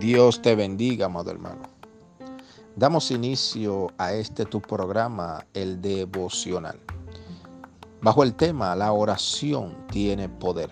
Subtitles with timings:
[0.00, 1.60] Dios te bendiga, amado hermano.
[2.74, 6.80] Damos inicio a este tu programa, el devocional.
[8.00, 10.70] Bajo el tema, la oración tiene poder.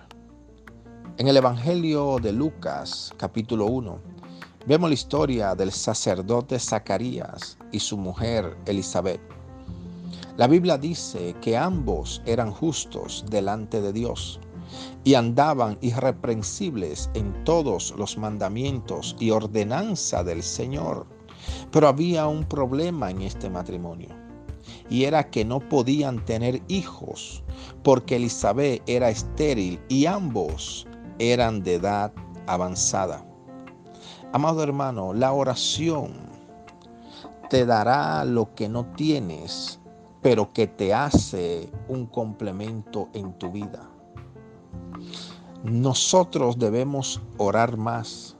[1.18, 3.98] En el Evangelio de Lucas, capítulo 1,
[4.66, 9.20] vemos la historia del sacerdote Zacarías y su mujer Elizabeth.
[10.38, 14.40] La Biblia dice que ambos eran justos delante de Dios
[15.04, 21.06] y andaban irreprensibles en todos los mandamientos y ordenanza del Señor.
[21.70, 24.08] Pero había un problema en este matrimonio
[24.90, 27.42] y era que no podían tener hijos
[27.82, 30.86] porque Elizabeth era estéril y ambos
[31.18, 32.12] eran de edad
[32.46, 33.24] avanzada.
[34.32, 36.12] Amado hermano, la oración
[37.48, 39.80] te dará lo que no tienes,
[40.20, 43.88] pero que te hace un complemento en tu vida.
[45.64, 48.36] Nosotros debemos orar más.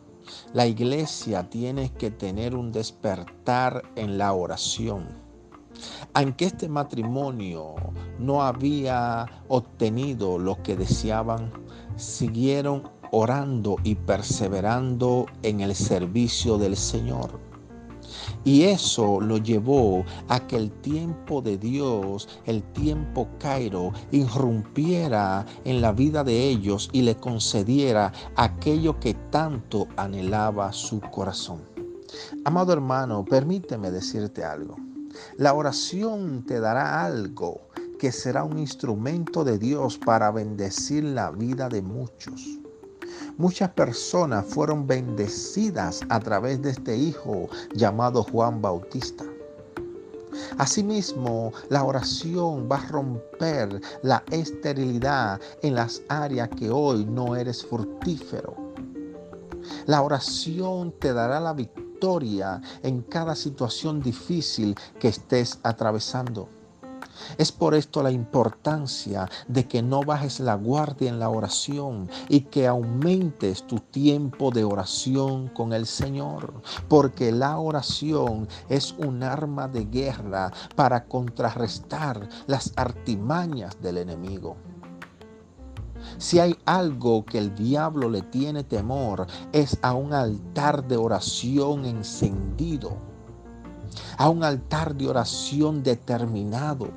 [0.52, 5.08] La iglesia tiene que tener un despertar en la oración.
[6.14, 7.74] Aunque este matrimonio
[8.18, 11.52] no había obtenido lo que deseaban,
[11.96, 17.47] siguieron orando y perseverando en el servicio del Señor.
[18.48, 25.82] Y eso lo llevó a que el tiempo de Dios, el tiempo Cairo, irrumpiera en
[25.82, 31.60] la vida de ellos y le concediera aquello que tanto anhelaba su corazón.
[32.46, 34.76] Amado hermano, permíteme decirte algo.
[35.36, 37.68] La oración te dará algo
[37.98, 42.58] que será un instrumento de Dios para bendecir la vida de muchos.
[43.38, 49.24] Muchas personas fueron bendecidas a través de este hijo llamado Juan Bautista.
[50.58, 57.64] Asimismo, la oración va a romper la esterilidad en las áreas que hoy no eres
[57.64, 58.56] fructífero.
[59.86, 66.48] La oración te dará la victoria en cada situación difícil que estés atravesando.
[67.36, 72.40] Es por esto la importancia de que no bajes la guardia en la oración y
[72.42, 79.68] que aumentes tu tiempo de oración con el Señor, porque la oración es un arma
[79.68, 84.56] de guerra para contrarrestar las artimañas del enemigo.
[86.18, 91.84] Si hay algo que el diablo le tiene temor, es a un altar de oración
[91.84, 92.96] encendido,
[94.16, 96.88] a un altar de oración determinado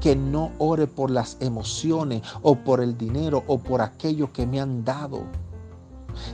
[0.00, 4.60] que no ore por las emociones o por el dinero o por aquello que me
[4.60, 5.24] han dado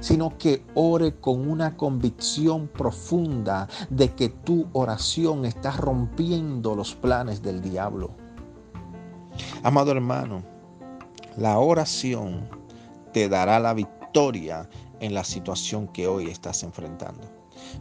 [0.00, 7.42] sino que ore con una convicción profunda de que tu oración está rompiendo los planes
[7.42, 8.10] del diablo.
[9.62, 10.42] Amado hermano,
[11.36, 12.48] la oración
[13.12, 14.68] te dará la victoria
[15.00, 17.28] en la situación que hoy estás enfrentando.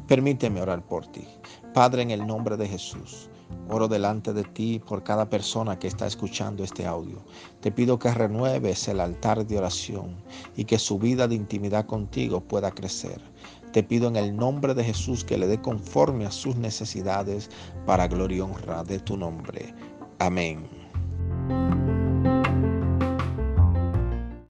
[0.08, 1.28] Permíteme orar por ti.
[1.74, 3.30] Padre, en el nombre de Jesús.
[3.70, 7.18] Oro delante de ti por cada persona que está escuchando este audio.
[7.62, 10.16] Te pido que renueves el altar de oración
[10.56, 13.22] y que su vida de intimidad contigo pueda crecer.
[13.72, 17.50] Te pido en el nombre de Jesús que le dé conforme a sus necesidades
[17.86, 19.74] para gloria y honra de tu nombre.
[20.20, 20.66] Amén.